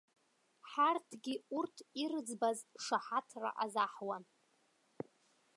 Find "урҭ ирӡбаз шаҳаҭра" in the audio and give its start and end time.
1.57-3.49